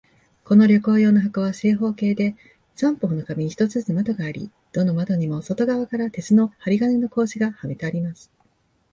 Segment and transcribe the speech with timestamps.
[0.45, 2.35] この旅行用の箱は、正方形で、
[2.73, 8.31] 三方の壁に一つずつ窓があり、どの窓にも外側から鉄の針金の格子がはめてあります。